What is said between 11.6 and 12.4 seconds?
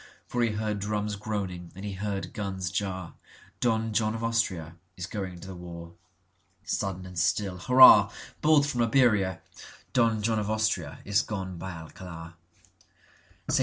Alcalar.St.